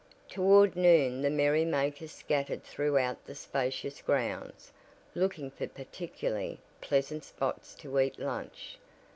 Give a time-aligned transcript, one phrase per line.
[0.27, 4.71] Toward noon the merry makers scattered throughout the spacious grounds,
[5.13, 8.79] looking for particularly pleasant spots to eat lunch.